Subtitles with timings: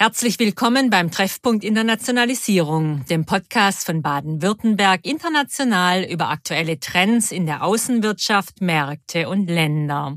[0.00, 7.64] Herzlich willkommen beim Treffpunkt Internationalisierung, dem Podcast von Baden-Württemberg international über aktuelle Trends in der
[7.64, 10.16] Außenwirtschaft, Märkte und Länder.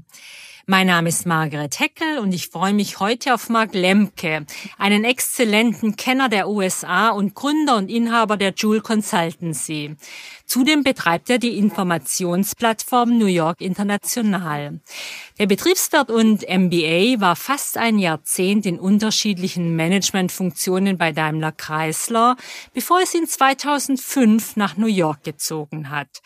[0.67, 4.45] Mein Name ist Margaret Heckel und ich freue mich heute auf Mark Lemke,
[4.77, 9.95] einen exzellenten Kenner der USA und Gründer und Inhaber der Joule Consultancy.
[10.45, 14.79] Zudem betreibt er die Informationsplattform New York International.
[15.39, 22.35] Der Betriebswirt und MBA war fast ein Jahrzehnt in unterschiedlichen Managementfunktionen bei Daimler Chrysler,
[22.73, 26.21] bevor es ihn 2005 nach New York gezogen hat.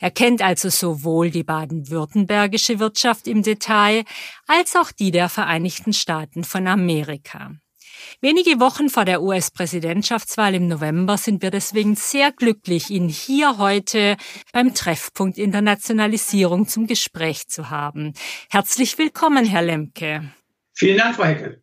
[0.00, 4.04] Er kennt also sowohl die baden-württembergische Wirtschaft im Detail
[4.46, 7.52] als auch die der Vereinigten Staaten von Amerika.
[8.22, 14.16] Wenige Wochen vor der US-Präsidentschaftswahl im November sind wir deswegen sehr glücklich, ihn hier heute
[14.52, 18.14] beim Treffpunkt Internationalisierung zum Gespräch zu haben.
[18.50, 20.32] Herzlich willkommen, Herr Lemke.
[20.80, 21.62] Vielen Dank, Frau Heckel.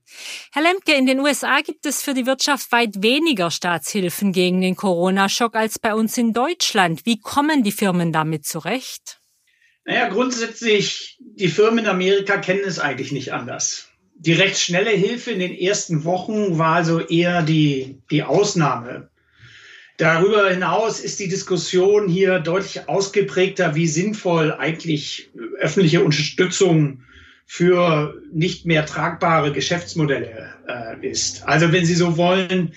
[0.52, 4.76] Herr Lemke, in den USA gibt es für die Wirtschaft weit weniger Staatshilfen gegen den
[4.76, 7.04] Corona-Schock als bei uns in Deutschland.
[7.08, 9.20] Wie kommen die Firmen damit zurecht?
[9.86, 13.90] Naja, grundsätzlich, die Firmen in Amerika kennen es eigentlich nicht anders.
[14.14, 19.10] Die recht schnelle Hilfe in den ersten Wochen war also eher die, die Ausnahme.
[19.98, 27.02] Darüber hinaus ist die Diskussion hier deutlich ausgeprägter, wie sinnvoll eigentlich öffentliche Unterstützung
[27.48, 31.48] für nicht mehr tragbare Geschäftsmodelle äh, ist.
[31.48, 32.73] Also wenn Sie so wollen,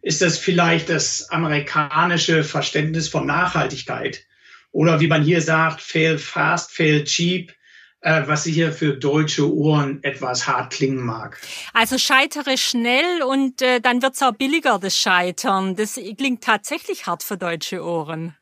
[0.00, 4.24] ist das vielleicht das amerikanische Verständnis von Nachhaltigkeit
[4.70, 7.52] oder wie man hier sagt, fail fast, fail cheap,
[8.00, 11.40] äh, was sicher für deutsche Ohren etwas hart klingen mag.
[11.72, 15.74] Also scheitere schnell und äh, dann wird's auch billiger, das Scheitern.
[15.74, 18.36] Das klingt tatsächlich hart für deutsche Ohren.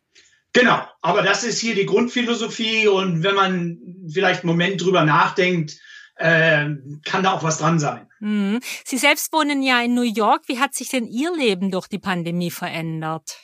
[0.53, 3.79] Genau, aber das ist hier die Grundphilosophie und wenn man
[4.13, 5.79] vielleicht einen Moment drüber nachdenkt,
[6.17, 6.69] äh,
[7.05, 8.07] kann da auch was dran sein.
[8.19, 8.61] Mhm.
[8.85, 10.43] Sie selbst wohnen ja in New York.
[10.49, 13.39] Wie hat sich denn Ihr Leben durch die Pandemie verändert?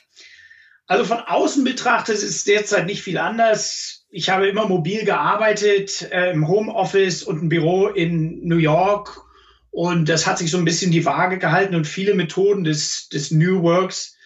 [0.85, 4.05] Also von außen betrachtet ist es derzeit nicht viel anders.
[4.09, 9.21] Ich habe immer mobil gearbeitet, äh, im Homeoffice und ein Büro in New York.
[9.69, 13.31] Und das hat sich so ein bisschen die Waage gehalten und viele Methoden des, des
[13.31, 14.16] New Works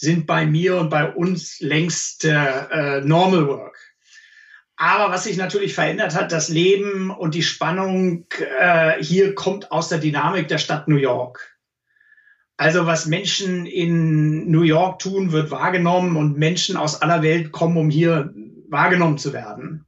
[0.00, 3.78] sind bei mir und bei uns längst äh, äh, Normal Work.
[4.76, 8.24] Aber was sich natürlich verändert hat, das Leben und die Spannung
[8.58, 11.58] äh, hier kommt aus der Dynamik der Stadt New York.
[12.56, 17.76] Also was Menschen in New York tun, wird wahrgenommen und Menschen aus aller Welt kommen,
[17.76, 18.32] um hier
[18.70, 19.84] wahrgenommen zu werden.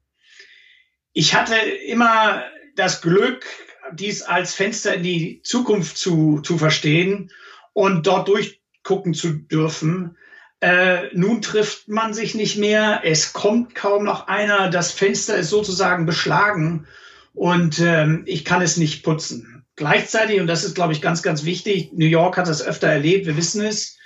[1.14, 2.44] Ich hatte immer
[2.76, 3.46] das Glück,
[3.94, 7.30] dies als Fenster in die Zukunft zu, zu verstehen
[7.72, 10.16] und dort durch gucken zu dürfen.
[10.60, 15.50] Äh, nun trifft man sich nicht mehr, es kommt kaum noch einer, das Fenster ist
[15.50, 16.87] sozusagen beschlagen.
[17.34, 19.65] Und ähm, ich kann es nicht putzen.
[19.75, 23.26] Gleichzeitig, und das ist, glaube ich, ganz, ganz wichtig, New York hat das öfter erlebt,
[23.26, 23.97] wir wissen es,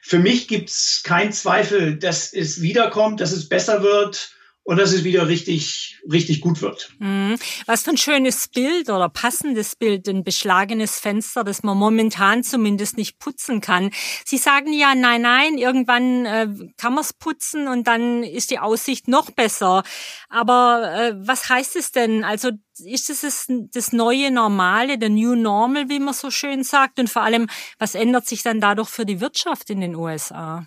[0.00, 4.35] für mich gibt es keinen Zweifel, dass es wiederkommt, dass es besser wird
[4.66, 6.90] und dass es wieder richtig, richtig gut wird.
[6.98, 7.36] Mhm.
[7.66, 12.96] Was für ein schönes Bild oder passendes Bild, ein beschlagenes Fenster, das man momentan zumindest
[12.96, 13.92] nicht putzen kann.
[14.24, 18.58] Sie sagen ja, nein, nein, irgendwann äh, kann man es putzen und dann ist die
[18.58, 19.84] Aussicht noch besser.
[20.28, 22.24] Aber äh, was heißt es denn?
[22.24, 22.50] Also
[22.84, 26.98] ist es das, das neue Normale, der New Normal, wie man so schön sagt?
[26.98, 27.46] Und vor allem,
[27.78, 30.66] was ändert sich dann dadurch für die Wirtschaft in den USA?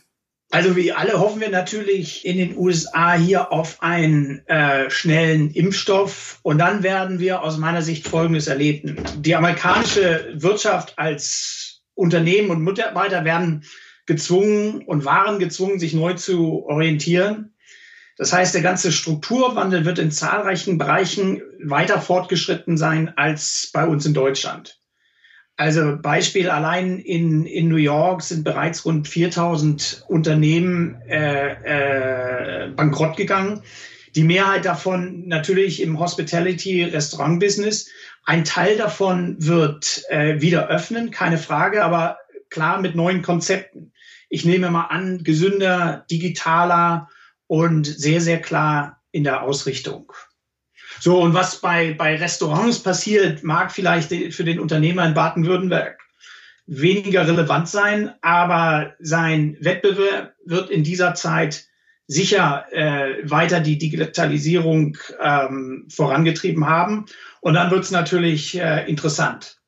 [0.51, 6.39] Also wie alle hoffen wir natürlich in den USA hier auf einen äh, schnellen Impfstoff.
[6.41, 8.97] Und dann werden wir aus meiner Sicht Folgendes erleben.
[9.17, 13.63] Die amerikanische Wirtschaft als Unternehmen und Mitarbeiter werden
[14.07, 17.53] gezwungen und waren gezwungen, sich neu zu orientieren.
[18.17, 24.05] Das heißt, der ganze Strukturwandel wird in zahlreichen Bereichen weiter fortgeschritten sein als bei uns
[24.05, 24.79] in Deutschland.
[25.59, 33.17] Also Beispiel allein in, in New York sind bereits rund 4000 Unternehmen äh, äh, bankrott
[33.17, 33.61] gegangen.
[34.15, 37.89] Die Mehrheit davon natürlich im Hospitality-Restaurant-Business.
[38.23, 42.19] Ein Teil davon wird äh, wieder öffnen, keine Frage, aber
[42.49, 43.91] klar mit neuen Konzepten.
[44.29, 47.09] Ich nehme mal an, gesünder, digitaler
[47.47, 50.13] und sehr, sehr klar in der Ausrichtung.
[50.99, 55.97] So, und was bei, bei Restaurants passiert, mag vielleicht für den Unternehmer in Baden-Württemberg
[56.67, 61.65] weniger relevant sein, aber sein Wettbewerb wird in dieser Zeit
[62.05, 67.05] sicher äh, weiter die Digitalisierung ähm, vorangetrieben haben.
[67.41, 69.59] Und dann wird es natürlich äh, interessant.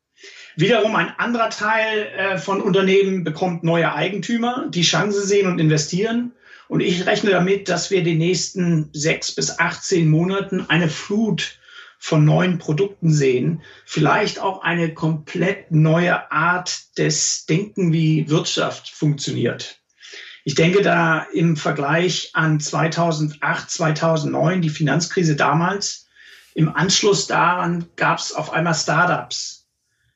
[0.55, 6.33] Wiederum ein anderer Teil äh, von Unternehmen bekommt neue Eigentümer, die Chance sehen und investieren.
[6.71, 11.59] Und ich rechne damit, dass wir die nächsten sechs bis 18 Monaten eine Flut
[11.99, 19.81] von neuen Produkten sehen, vielleicht auch eine komplett neue Art des Denken, wie Wirtschaft funktioniert.
[20.45, 26.07] Ich denke da im Vergleich an 2008, 2009, die Finanzkrise damals,
[26.55, 29.67] im Anschluss daran gab es auf einmal Startups,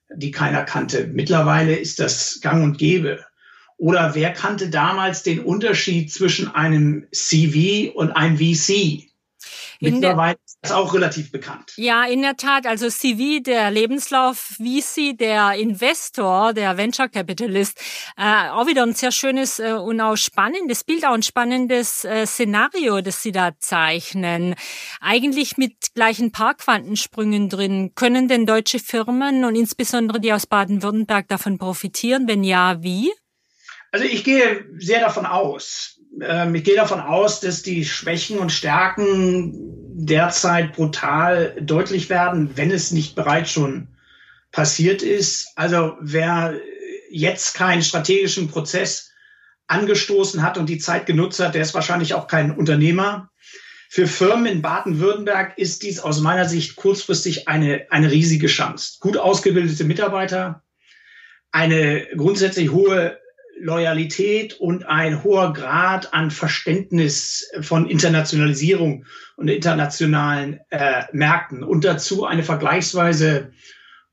[0.09, 1.07] die keiner kannte.
[1.07, 3.25] Mittlerweile ist das gang und gäbe.
[3.77, 9.09] Oder wer kannte damals den Unterschied zwischen einem CV und einem VC?
[9.79, 11.73] Mittlerweile ist das auch relativ bekannt.
[11.75, 12.65] Ja, in der Tat.
[12.65, 17.79] Also CV, der Lebenslauf, VC, der Investor, der Venture Capitalist,
[18.17, 22.25] äh, auch wieder ein sehr schönes äh, und auch spannendes Bild, auch ein spannendes äh,
[22.25, 24.55] Szenario, das Sie da zeichnen.
[25.01, 27.91] Eigentlich mit gleichen Parkquantensprüngen drin.
[27.95, 32.27] Können denn deutsche Firmen und insbesondere die aus Baden-Württemberg davon profitieren?
[32.27, 33.11] Wenn ja, wie?
[33.95, 36.01] Also ich gehe sehr davon aus.
[36.21, 39.53] Ähm, ich gehe davon aus, dass die Schwächen und Stärken
[39.93, 43.87] derzeit brutal deutlich werden, wenn es nicht bereits schon
[44.51, 45.53] passiert ist.
[45.55, 46.59] Also wer
[47.09, 49.13] jetzt keinen strategischen Prozess
[49.67, 53.29] angestoßen hat und die Zeit genutzt hat, der ist wahrscheinlich auch kein Unternehmer.
[53.87, 58.97] Für Firmen in Baden-Württemberg ist dies aus meiner Sicht kurzfristig eine, eine riesige Chance.
[58.99, 60.63] Gut ausgebildete Mitarbeiter,
[61.53, 63.21] eine grundsätzlich hohe
[63.57, 69.05] Loyalität und ein hoher Grad an Verständnis von Internationalisierung
[69.37, 73.51] und internationalen äh, Märkten und dazu eine vergleichsweise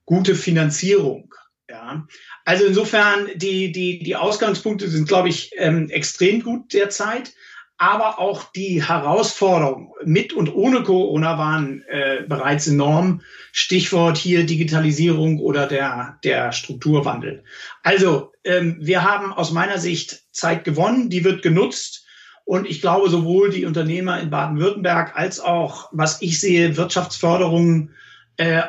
[0.05, 1.35] gute Finanzierung.
[1.69, 2.07] Ja.
[2.45, 7.33] Also insofern, die, die, die Ausgangspunkte sind, glaube ich, ähm, extrem gut derzeit
[7.83, 13.23] aber auch die Herausforderungen mit und ohne Corona waren äh, bereits enorm.
[13.51, 17.43] Stichwort hier Digitalisierung oder der, der Strukturwandel.
[17.83, 22.07] Also ähm, wir haben aus meiner Sicht Zeit gewonnen, die wird genutzt.
[22.45, 27.93] Und ich glaube, sowohl die Unternehmer in Baden-Württemberg als auch, was ich sehe, Wirtschaftsförderung äh,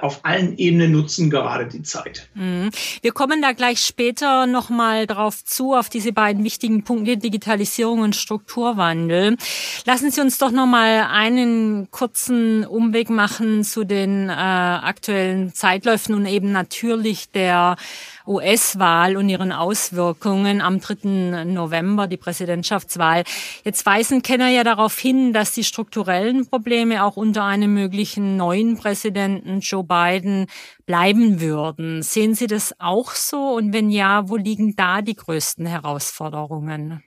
[0.01, 2.29] auf allen Ebenen nutzen gerade die Zeit.
[2.35, 2.69] Mhm.
[3.01, 8.15] Wir kommen da gleich später nochmal drauf zu, auf diese beiden wichtigen Punkte Digitalisierung und
[8.15, 9.37] Strukturwandel.
[9.85, 16.25] Lassen Sie uns doch nochmal einen kurzen Umweg machen zu den äh, aktuellen Zeitläufen und
[16.25, 17.77] eben natürlich der
[18.25, 21.43] US-Wahl und ihren Auswirkungen am 3.
[21.45, 23.23] November, die Präsidentschaftswahl.
[23.63, 28.77] Jetzt weisen Kenner ja darauf hin, dass die strukturellen Probleme auch unter einem möglichen neuen
[28.77, 30.47] Präsidenten Joe Biden
[30.85, 32.01] bleiben würden.
[32.01, 33.53] Sehen Sie das auch so?
[33.53, 37.03] Und wenn ja, wo liegen da die größten Herausforderungen?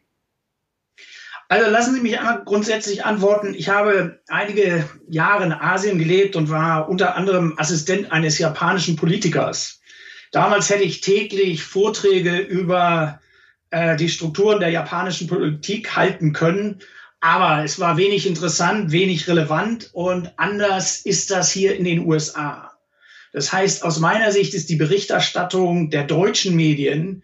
[1.48, 3.54] Also lassen Sie mich einmal grundsätzlich antworten.
[3.54, 9.80] Ich habe einige Jahre in Asien gelebt und war unter anderem Assistent eines japanischen Politikers.
[10.32, 13.20] Damals hätte ich täglich Vorträge über
[13.70, 16.80] äh, die Strukturen der japanischen Politik halten können.
[17.20, 22.72] Aber es war wenig interessant, wenig relevant und anders ist das hier in den USA.
[23.32, 27.22] Das heißt, aus meiner Sicht ist die Berichterstattung der deutschen Medien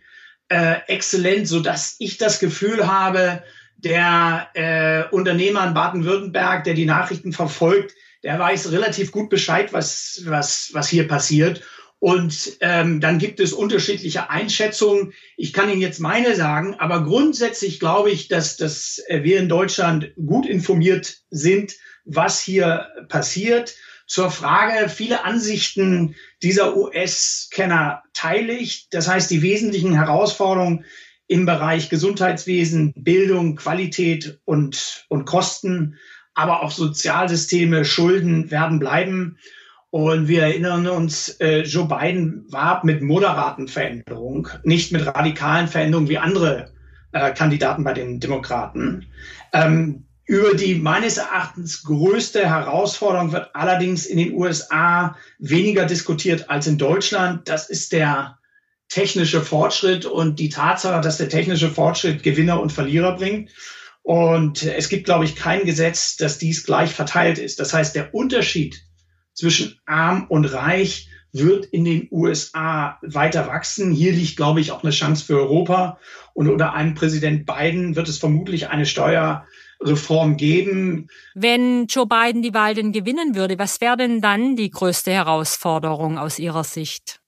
[0.49, 3.43] äh, exzellent, so dass ich das Gefühl habe,
[3.77, 10.23] der äh, Unternehmer in Baden-Württemberg, der die Nachrichten verfolgt, der weiß relativ gut Bescheid, was,
[10.25, 11.63] was, was hier passiert.
[12.03, 15.13] Und ähm, dann gibt es unterschiedliche Einschätzungen.
[15.37, 19.49] Ich kann Ihnen jetzt meine sagen, aber grundsätzlich glaube ich, dass, dass äh, wir in
[19.49, 23.77] Deutschland gut informiert sind, was hier passiert.
[24.09, 28.89] Zur Frage, viele Ansichten dieser US-Kenner teile ich.
[28.91, 30.85] Das heißt, die wesentlichen Herausforderungen
[31.29, 36.01] im Bereich Gesundheitswesen, Bildung, Qualität und, und Kosten,
[36.35, 39.39] aber auch Sozialsysteme, Schulden werden bleiben.
[39.93, 46.09] Und wir erinnern uns, äh, Joe Biden war mit moderaten Veränderungen, nicht mit radikalen Veränderungen
[46.09, 46.73] wie andere
[47.13, 49.05] äh, Kandidaten bei den Demokraten.
[49.53, 56.67] Ähm, über die meines Erachtens größte Herausforderung wird allerdings in den USA weniger diskutiert als
[56.67, 57.47] in Deutschland.
[57.51, 58.39] Das ist der
[58.89, 63.51] technische Fortschritt und die Tatsache, dass der technische Fortschritt Gewinner und Verlierer bringt.
[64.01, 67.61] Und es gibt, glaube ich, kein Gesetz, dass dies gleich verteilt ist.
[67.61, 68.83] Das heißt, der Unterschied
[69.43, 73.91] zwischen arm und reich wird in den USA weiter wachsen.
[73.91, 75.99] Hier liegt, glaube ich, auch eine Chance für Europa.
[76.33, 81.09] Und unter einem Präsident Biden wird es vermutlich eine Steuerreform geben.
[81.35, 86.19] Wenn Joe Biden die Wahl denn gewinnen würde, was wäre denn dann die größte Herausforderung
[86.19, 87.19] aus Ihrer Sicht?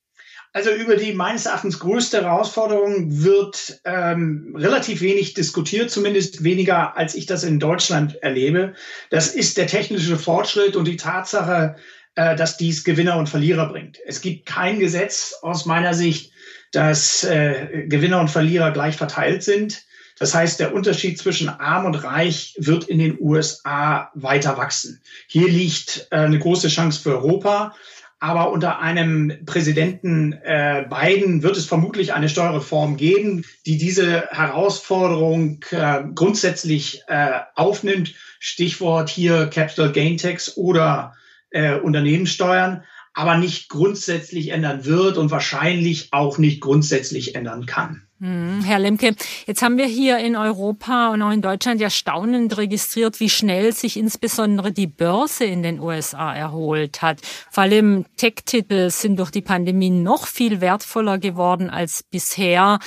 [0.55, 7.17] Also über die meines Erachtens größte Herausforderung wird ähm, relativ wenig diskutiert, zumindest weniger, als
[7.17, 8.75] ich das in Deutschland erlebe.
[9.11, 11.75] Das ist der technische Fortschritt und die Tatsache,
[12.15, 13.99] äh, dass dies Gewinner und Verlierer bringt.
[14.07, 16.33] Es gibt kein Gesetz aus meiner Sicht,
[16.73, 19.85] dass äh, Gewinner und Verlierer gleich verteilt sind.
[20.19, 25.01] Das heißt, der Unterschied zwischen arm und reich wird in den USA weiter wachsen.
[25.27, 27.75] Hier liegt äh, eine große Chance für Europa.
[28.21, 35.63] Aber unter einem Präsidenten äh, Biden wird es vermutlich eine Steuerreform geben, die diese Herausforderung
[35.71, 38.15] äh, grundsätzlich äh, aufnimmt.
[38.39, 41.15] Stichwort hier Capital Gain Tax oder
[41.55, 42.83] äh, Unternehmenssteuern,
[43.15, 48.09] aber nicht grundsätzlich ändern wird und wahrscheinlich auch nicht grundsätzlich ändern kann.
[48.25, 49.15] Hm, Herr Lemke,
[49.47, 53.75] jetzt haben wir hier in Europa und auch in Deutschland ja staunend registriert, wie schnell
[53.75, 57.21] sich insbesondere die Börse in den USA erholt hat.
[57.51, 62.79] Vor allem Tech-Titel sind durch die Pandemie noch viel wertvoller geworden als bisher.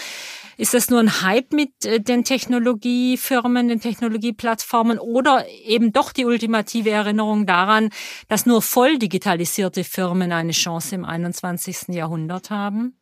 [0.58, 6.26] Ist das nur ein Hype mit äh, den Technologiefirmen, den Technologieplattformen oder eben doch die
[6.26, 7.92] ultimative Erinnerung daran,
[8.28, 11.90] dass nur voll digitalisierte Firmen eine Chance im 21.
[11.90, 12.98] Jahrhundert haben?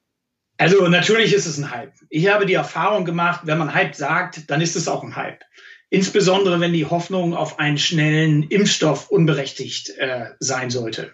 [0.57, 1.93] Also natürlich ist es ein Hype.
[2.09, 5.41] Ich habe die Erfahrung gemacht, wenn man Hype sagt, dann ist es auch ein Hype.
[5.89, 11.13] Insbesondere wenn die Hoffnung auf einen schnellen Impfstoff unberechtigt äh, sein sollte.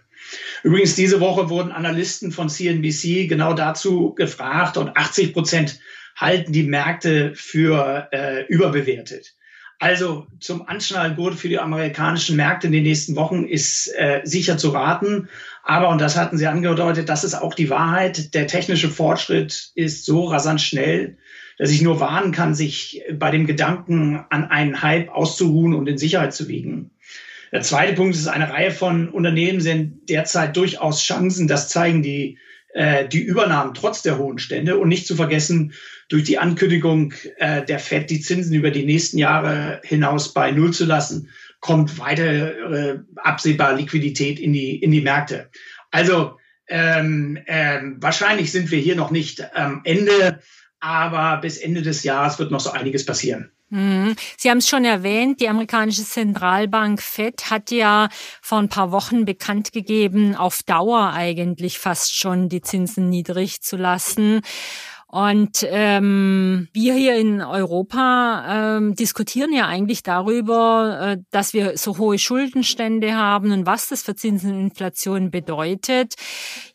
[0.64, 5.80] Übrigens, diese Woche wurden Analysten von CNBC genau dazu gefragt und 80 Prozent
[6.16, 9.36] halten die Märkte für äh, überbewertet.
[9.82, 14.70] Also zum Anschnallgurt für die amerikanischen Märkte in den nächsten Wochen ist äh, sicher zu
[14.70, 15.28] raten.
[15.64, 20.06] Aber, und das hatten Sie angedeutet, das ist auch die Wahrheit, der technische Fortschritt ist
[20.06, 21.18] so rasant schnell,
[21.58, 25.98] dass ich nur warnen kann, sich bei dem Gedanken an einen Hype auszuruhen und in
[25.98, 26.92] Sicherheit zu wiegen.
[27.52, 31.48] Der zweite Punkt ist, eine Reihe von Unternehmen sind derzeit durchaus Chancen.
[31.48, 32.38] Das zeigen die,
[32.74, 34.78] äh, die Übernahmen trotz der hohen Stände.
[34.78, 35.74] Und nicht zu vergessen,
[36.10, 40.74] durch die Ankündigung äh, der FED, die Zinsen über die nächsten Jahre hinaus bei Null
[40.74, 45.50] zu lassen, kommt weitere äh, absehbar Liquidität in die, in die Märkte.
[45.92, 46.38] Also
[46.68, 50.40] ähm, ähm, wahrscheinlich sind wir hier noch nicht am Ende,
[50.80, 53.52] aber bis Ende des Jahres wird noch so einiges passieren.
[53.72, 54.18] Mhm.
[54.38, 58.10] Sie haben es schon erwähnt, die amerikanische Zentralbank Fed hat ja
[58.42, 63.78] vor ein paar Wochen bekannt gegeben, auf Dauer eigentlich fast schon die Zinsen niedrig zu
[63.78, 64.42] lassen.
[65.12, 71.98] Und ähm, wir hier in Europa ähm, diskutieren ja eigentlich darüber, äh, dass wir so
[71.98, 76.14] hohe Schuldenstände haben und was das für Zinseninflation bedeutet.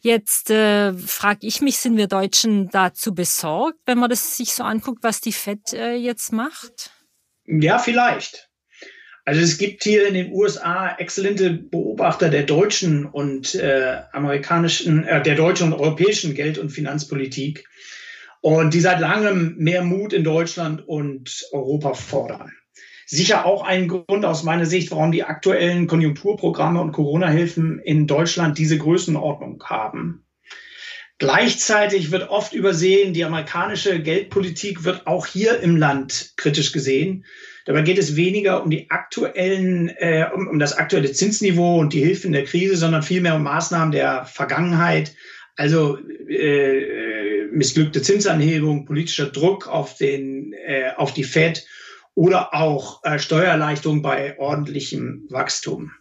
[0.00, 4.64] Jetzt äh, frage ich mich, sind wir Deutschen dazu besorgt, wenn man das sich so
[4.64, 6.90] anguckt, was die FED äh, jetzt macht?
[7.46, 8.50] Ja, vielleicht.
[9.24, 15.22] Also es gibt hier in den USA exzellente Beobachter der deutschen und äh, amerikanischen, äh,
[15.22, 17.64] der deutschen und europäischen Geld- und Finanzpolitik
[18.40, 22.52] und die seit langem mehr Mut in Deutschland und Europa fordern.
[23.06, 28.58] Sicher auch ein Grund aus meiner Sicht, warum die aktuellen Konjunkturprogramme und Corona-Hilfen in Deutschland
[28.58, 30.26] diese Größenordnung haben.
[31.18, 37.24] Gleichzeitig wird oft übersehen, die amerikanische Geldpolitik wird auch hier im Land kritisch gesehen.
[37.64, 42.04] Dabei geht es weniger um die aktuellen, äh, um, um das aktuelle Zinsniveau und die
[42.04, 45.14] Hilfen der Krise, sondern vielmehr um Maßnahmen der Vergangenheit.
[45.56, 51.66] Also äh, missglückte Zinsanhebung, politischer Druck auf, den, äh, auf die Fed
[52.14, 55.92] oder auch äh, Steuererleichterung bei ordentlichem Wachstum.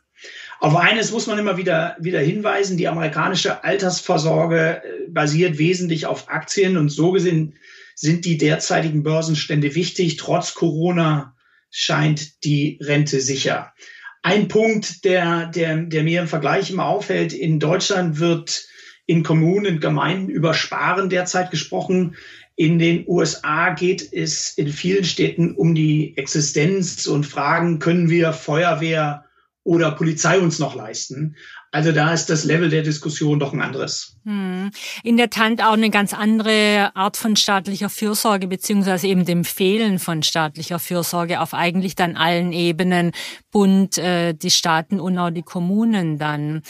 [0.60, 2.78] Auf eines muss man immer wieder, wieder hinweisen.
[2.78, 7.56] Die amerikanische Altersvorsorge äh, basiert wesentlich auf Aktien und so gesehen
[7.96, 10.18] sind die derzeitigen Börsenstände wichtig.
[10.18, 11.36] Trotz Corona
[11.70, 13.74] scheint die Rente sicher.
[14.22, 18.68] Ein Punkt, der, der, der mir im Vergleich immer auffällt, in Deutschland wird
[19.06, 22.16] in Kommunen, Gemeinden über Sparen derzeit gesprochen.
[22.56, 28.34] In den USA geht es in vielen Städten um die Existenz und Fragen, können wir
[28.34, 29.26] Feuerwehr
[29.64, 31.36] oder Polizei uns noch leisten?
[31.76, 34.16] Also da ist das Level der Diskussion doch ein anderes.
[34.24, 34.72] Hm.
[35.04, 40.00] In der Tat auch eine ganz andere Art von staatlicher Fürsorge, beziehungsweise eben dem Fehlen
[40.00, 43.12] von staatlicher Fürsorge auf eigentlich dann allen Ebenen,
[43.52, 46.62] Bund, äh, die Staaten und auch die Kommunen dann.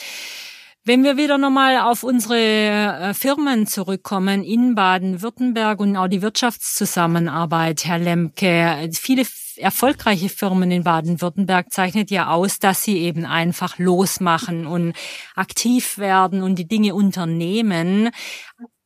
[0.87, 7.85] Wenn wir wieder nochmal auf unsere äh, Firmen zurückkommen in Baden-Württemberg und auch die Wirtschaftszusammenarbeit,
[7.85, 9.23] Herr Lemke, viele
[9.57, 14.93] erfolgreiche Firmen in Baden-Württemberg zeichnet ja aus, dass sie eben einfach losmachen und
[15.33, 18.11] aktiv werden und die Dinge unternehmen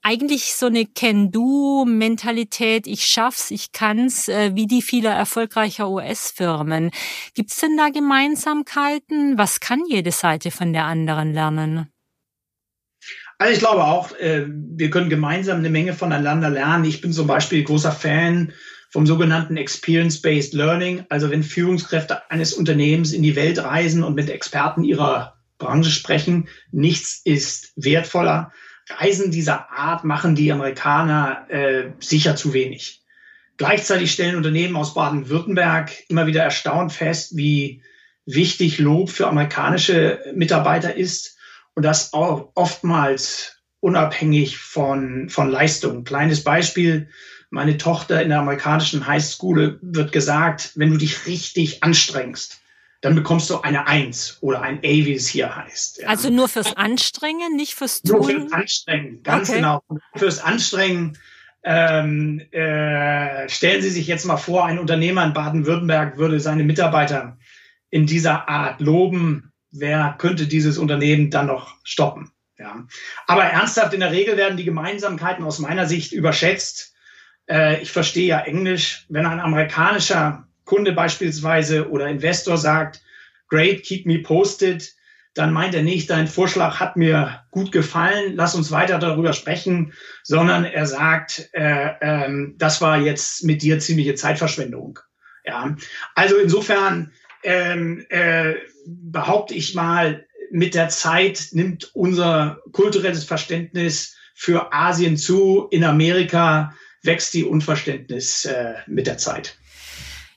[0.02, 6.92] eigentlich so eine Can-Do-Mentalität, ich schaff's, ich kann's, äh, wie die vieler erfolgreicher US-Firmen.
[7.34, 9.38] Gibt's denn da Gemeinsamkeiten?
[9.38, 11.88] Was kann jede Seite von der anderen lernen?
[13.38, 16.86] Also ich glaube auch, äh, wir können gemeinsam eine Menge voneinander lernen.
[16.86, 18.54] Ich bin zum Beispiel großer Fan
[18.90, 21.06] vom sogenannten Experience-Based Learning.
[21.10, 26.50] Also wenn Führungskräfte eines Unternehmens in die Welt reisen und mit Experten ihrer Branche sprechen,
[26.72, 28.52] nichts ist wertvoller
[28.90, 33.04] Reisen dieser Art machen die Amerikaner äh, sicher zu wenig.
[33.58, 37.84] Gleichzeitig stellen Unternehmen aus Baden-Württemberg immer wieder erstaunt fest, wie
[38.26, 41.38] wichtig Lob für amerikanische Mitarbeiter ist
[41.76, 46.04] und das auch oftmals unabhängig von, von Leistung.
[46.04, 47.10] Kleines Beispiel.
[47.50, 52.62] Meine Tochter in der amerikanischen Highschool wird gesagt, wenn du dich richtig anstrengst,
[53.02, 56.00] dann bekommst du eine Eins oder ein A, wie es hier heißt.
[56.00, 56.08] Ja.
[56.08, 58.18] Also nur fürs Anstrengen, nicht fürs Tun?
[58.18, 59.60] Nur fürs Anstrengen, ganz okay.
[59.60, 59.84] genau.
[60.16, 61.18] Fürs Anstrengen.
[61.62, 67.38] Ähm, äh, stellen Sie sich jetzt mal vor, ein Unternehmer in Baden-Württemberg würde seine Mitarbeiter
[67.90, 69.52] in dieser Art loben.
[69.72, 72.32] Wer könnte dieses Unternehmen dann noch stoppen?
[72.58, 72.86] Ja.
[73.28, 76.94] Aber ernsthaft, in der Regel werden die Gemeinsamkeiten aus meiner Sicht überschätzt.
[77.50, 79.06] Äh, ich verstehe ja Englisch.
[79.10, 83.02] Wenn ein amerikanischer Kunde beispielsweise oder Investor sagt,
[83.48, 84.94] great, keep me posted,
[85.34, 89.94] dann meint er nicht, dein Vorschlag hat mir gut gefallen, lass uns weiter darüber sprechen,
[90.22, 95.00] sondern er sagt, äh, ähm, das war jetzt mit dir ziemliche Zeitverschwendung.
[95.44, 95.76] Ja,
[96.14, 98.54] also insofern ähm, äh,
[98.86, 105.68] behaupte ich mal, mit der Zeit nimmt unser kulturelles Verständnis für Asien zu.
[105.72, 109.59] In Amerika wächst die Unverständnis äh, mit der Zeit.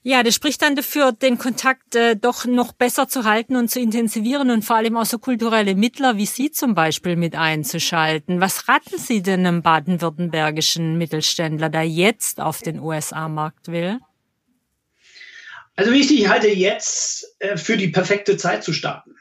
[0.04, 3.78] Ja, das spricht dann dafür, den Kontakt äh, doch noch besser zu halten und zu
[3.78, 8.40] intensivieren und vor allem auch so kulturelle Mittler wie Sie zum Beispiel mit einzuschalten.
[8.40, 14.00] Was raten Sie denn einem baden-württembergischen Mittelständler, der jetzt auf den USA-Markt will?
[15.76, 19.14] Also wichtig, ich halte jetzt äh, für die perfekte Zeit zu starten.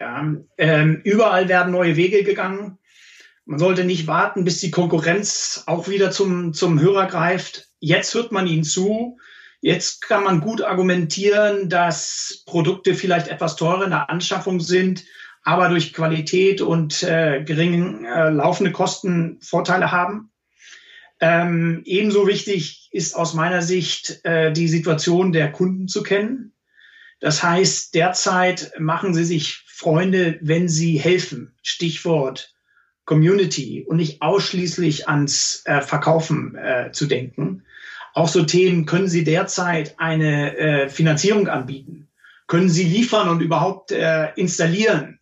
[0.00, 0.26] Ja,
[0.56, 2.78] ähm, überall werden neue Wege gegangen.
[3.44, 7.68] Man sollte nicht warten, bis die Konkurrenz auch wieder zum, zum Hörer greift.
[7.78, 9.18] Jetzt hört man ihnen zu.
[9.64, 15.06] Jetzt kann man gut argumentieren, dass Produkte vielleicht etwas teurer in der Anschaffung sind,
[15.42, 20.30] aber durch Qualität und äh, geringe äh, laufende Kosten Vorteile haben.
[21.18, 26.52] Ähm, ebenso wichtig ist aus meiner Sicht äh, die Situation der Kunden zu kennen.
[27.20, 31.54] Das heißt, derzeit machen Sie sich Freunde, wenn Sie helfen.
[31.62, 32.54] Stichwort
[33.06, 37.63] Community und nicht ausschließlich ans äh, Verkaufen äh, zu denken.
[38.14, 42.08] Auch so Themen, können Sie derzeit eine äh, Finanzierung anbieten?
[42.46, 45.18] Können Sie liefern und überhaupt äh, installieren?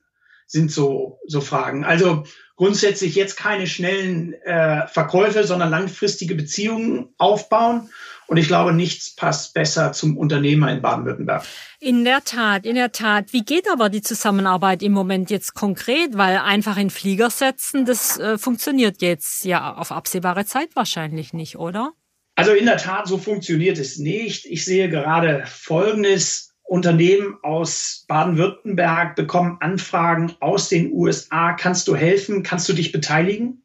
[0.46, 1.84] Sind so, so Fragen.
[1.84, 2.24] Also
[2.56, 7.88] grundsätzlich jetzt keine schnellen äh, Verkäufe, sondern langfristige Beziehungen aufbauen.
[8.26, 11.44] Und ich glaube, nichts passt besser zum Unternehmer in Baden-Württemberg.
[11.80, 13.32] In der Tat, in der Tat.
[13.32, 16.16] Wie geht aber die Zusammenarbeit im Moment jetzt konkret?
[16.16, 21.56] Weil einfach in Flieger setzen, das äh, funktioniert jetzt ja auf absehbare Zeit wahrscheinlich nicht,
[21.56, 21.92] oder?
[22.34, 24.46] Also in der Tat, so funktioniert es nicht.
[24.46, 26.52] Ich sehe gerade Folgendes.
[26.64, 31.52] Unternehmen aus Baden-Württemberg bekommen Anfragen aus den USA.
[31.52, 32.42] Kannst du helfen?
[32.42, 33.62] Kannst du dich beteiligen?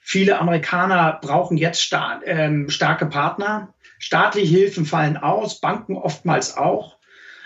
[0.00, 3.74] Viele Amerikaner brauchen jetzt star ähm, starke Partner.
[3.98, 6.96] Staatliche Hilfen fallen aus, Banken oftmals auch.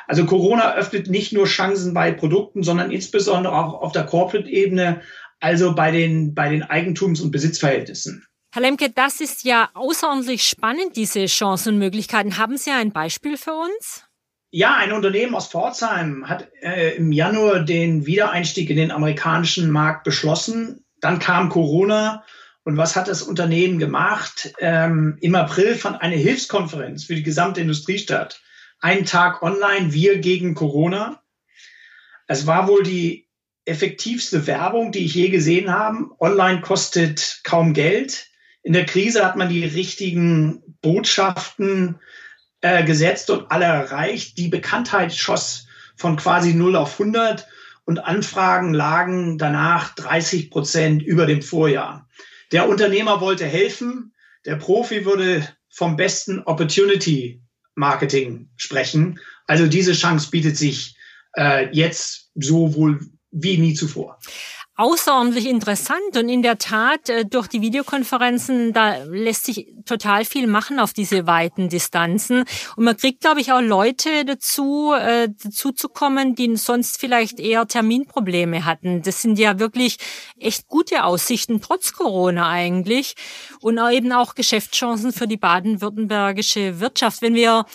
[0.06, 5.00] Also Corona öffnet nicht nur Chancen bei Produkten, sondern insbesondere auch auf der Corporate-Ebene,
[5.40, 8.26] also bei den, bei den Eigentums- und Besitzverhältnissen.
[8.52, 12.36] Herr Lemke, das ist ja außerordentlich spannend, diese Chancen und Möglichkeiten.
[12.36, 14.04] Haben Sie ein Beispiel für uns?
[14.50, 20.02] Ja, ein Unternehmen aus Pforzheim hat äh, im Januar den Wiedereinstieg in den amerikanischen Markt
[20.02, 20.84] beschlossen.
[21.00, 22.24] Dann kam Corona.
[22.64, 24.52] Und was hat das Unternehmen gemacht?
[24.58, 28.42] Ähm, Im April fand eine Hilfskonferenz für die gesamte Industrie statt.
[28.80, 31.22] Ein Tag online, wir gegen Corona.
[32.26, 33.28] Es war wohl die
[33.64, 36.10] effektivste Werbung, die ich je gesehen habe.
[36.18, 38.29] Online kostet kaum Geld.
[38.62, 41.98] In der Krise hat man die richtigen Botschaften
[42.60, 44.36] äh, gesetzt und alle erreicht.
[44.38, 47.46] Die Bekanntheit schoss von quasi 0 auf 100
[47.84, 52.08] und Anfragen lagen danach 30 Prozent über dem Vorjahr.
[52.52, 54.12] Der Unternehmer wollte helfen.
[54.44, 57.42] Der Profi würde vom besten Opportunity
[57.74, 59.18] Marketing sprechen.
[59.46, 60.96] Also diese Chance bietet sich
[61.36, 64.18] äh, jetzt so wohl wie nie zuvor
[64.80, 70.46] außerordentlich interessant und in der Tat äh, durch die Videokonferenzen, da lässt sich total viel
[70.46, 72.44] machen auf diese weiten Distanzen
[72.76, 77.40] und man kriegt, glaube ich, auch Leute dazu, äh, dazu zu kommen, die sonst vielleicht
[77.40, 79.02] eher Terminprobleme hatten.
[79.02, 79.98] Das sind ja wirklich
[80.38, 83.14] echt gute Aussichten, trotz Corona eigentlich
[83.60, 87.20] und eben auch Geschäftschancen für die baden-württembergische Wirtschaft.
[87.20, 87.66] Wenn wir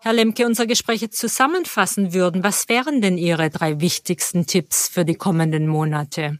[0.00, 5.04] Herr Lemke, unser Gespräch jetzt zusammenfassen würden, was wären denn Ihre drei wichtigsten Tipps für
[5.04, 6.38] die kommenden Monate?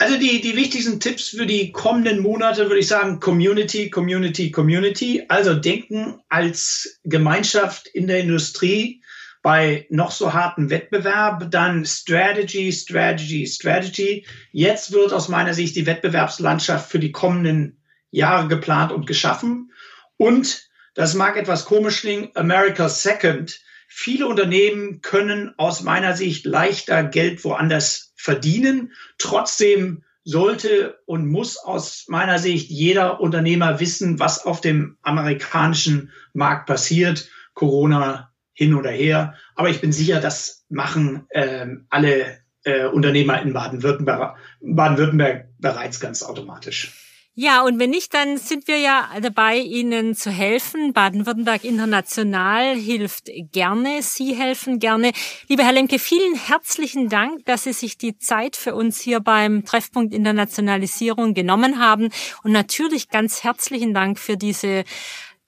[0.00, 5.26] Also die, die wichtigsten Tipps für die kommenden Monate würde ich sagen, Community, Community, Community.
[5.28, 9.02] Also denken als Gemeinschaft in der Industrie
[9.42, 14.26] bei noch so hartem Wettbewerb, dann Strategy, Strategy, Strategy.
[14.52, 19.70] Jetzt wird aus meiner Sicht die Wettbewerbslandschaft für die kommenden Jahre geplant und geschaffen.
[20.16, 23.60] Und, das mag etwas komisch klingen, America's Second.
[23.92, 28.92] Viele Unternehmen können aus meiner Sicht leichter Geld woanders verdienen.
[29.18, 36.66] Trotzdem sollte und muss aus meiner Sicht jeder Unternehmer wissen, was auf dem amerikanischen Markt
[36.66, 37.28] passiert.
[37.54, 39.34] Corona hin oder her.
[39.56, 46.22] Aber ich bin sicher, das machen äh, alle äh, Unternehmer in Baden-Württemberg Baden bereits ganz
[46.22, 46.99] automatisch.
[47.34, 50.92] Ja, und wenn nicht, dann sind wir ja dabei, Ihnen zu helfen.
[50.92, 54.02] Baden-Württemberg International hilft gerne.
[54.02, 55.12] Sie helfen gerne.
[55.48, 59.64] Lieber Herr Lemke, vielen herzlichen Dank, dass Sie sich die Zeit für uns hier beim
[59.64, 62.10] Treffpunkt Internationalisierung genommen haben.
[62.42, 64.84] Und natürlich ganz herzlichen Dank für diese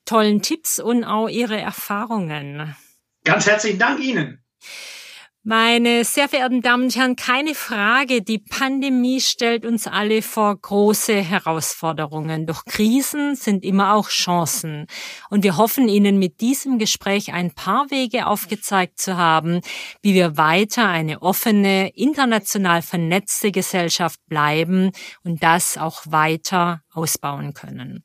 [0.04, 2.76] tollen Tipps und auch Ihre Erfahrungen.
[3.24, 4.42] Ganz herzlichen Dank Ihnen.
[5.44, 11.16] Meine sehr verehrten Damen und Herren, keine Frage, die Pandemie stellt uns alle vor große
[11.16, 12.46] Herausforderungen.
[12.46, 14.86] Doch Krisen sind immer auch Chancen.
[15.30, 19.62] Und wir hoffen Ihnen mit diesem Gespräch ein paar Wege aufgezeigt zu haben,
[20.00, 24.92] wie wir weiter eine offene, international vernetzte Gesellschaft bleiben
[25.24, 28.04] und das auch weiter ausbauen können.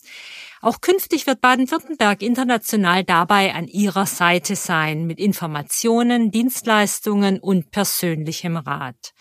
[0.67, 8.57] Auch künftig wird Baden-Württemberg international dabei an ihrer Seite sein mit Informationen, Dienstleistungen und persönlichem
[8.57, 9.13] Rat.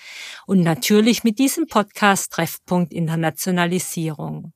[0.48, 4.54] Und natürlich mit diesem Podcast Treffpunkt Internationalisierung.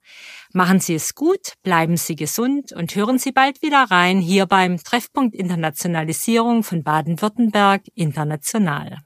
[0.53, 4.77] Machen Sie es gut, bleiben Sie gesund und hören Sie bald wieder rein hier beim
[4.83, 8.99] Treffpunkt Internationalisierung von Baden-Württemberg International.